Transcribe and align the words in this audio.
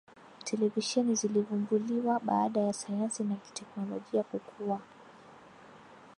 televisheni 0.43 1.15
zilivumbuliwa 1.15 2.19
baada 2.19 2.59
ya 2.61 2.73
sayansi 2.73 3.23
na 3.23 3.35
teknolojia 3.53 4.23
kukua 4.23 4.79